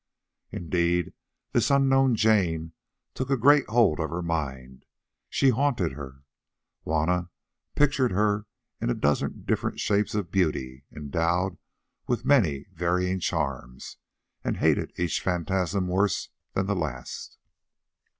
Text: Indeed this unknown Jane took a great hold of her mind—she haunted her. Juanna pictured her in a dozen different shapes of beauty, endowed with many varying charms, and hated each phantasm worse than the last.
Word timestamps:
Indeed 0.49 1.13
this 1.51 1.69
unknown 1.69 2.15
Jane 2.15 2.73
took 3.13 3.29
a 3.29 3.37
great 3.37 3.67
hold 3.69 3.99
of 3.99 4.09
her 4.09 4.23
mind—she 4.23 5.49
haunted 5.51 5.91
her. 5.91 6.23
Juanna 6.83 7.29
pictured 7.75 8.09
her 8.11 8.47
in 8.81 8.89
a 8.89 8.95
dozen 8.95 9.43
different 9.45 9.79
shapes 9.79 10.15
of 10.15 10.31
beauty, 10.31 10.85
endowed 10.91 11.59
with 12.07 12.25
many 12.25 12.65
varying 12.73 13.19
charms, 13.19 13.97
and 14.43 14.57
hated 14.57 14.91
each 14.97 15.21
phantasm 15.21 15.87
worse 15.87 16.29
than 16.53 16.65
the 16.65 16.75
last. 16.75 17.37